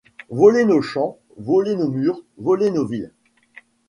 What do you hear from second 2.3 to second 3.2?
voler nos villes